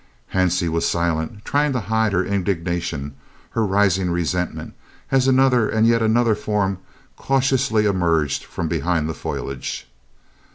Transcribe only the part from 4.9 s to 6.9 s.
as another and yet another form